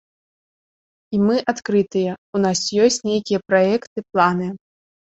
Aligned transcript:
І 1.17 1.19
мы 1.25 1.35
адкрытыя, 1.53 2.17
у 2.35 2.45
нас 2.45 2.59
ёсць 2.87 3.01
нейкія 3.13 3.39
праекты, 3.53 4.09
планы. 4.11 4.55